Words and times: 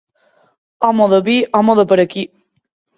Home 0.89 1.07
de 1.13 1.21
vi, 1.29 1.37
home 1.63 1.79
de 1.83 1.89
per 1.95 2.03
aquí. 2.09 2.29